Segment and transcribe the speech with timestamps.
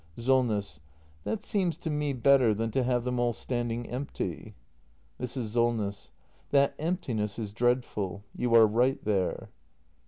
[0.17, 0.79] Solness.
[1.25, 4.55] That seems to me better than to have them all stand ing empty.
[5.21, 5.49] Mrs.
[5.49, 6.11] Solness.
[6.49, 9.51] That emptiness is dreadful; you are right there.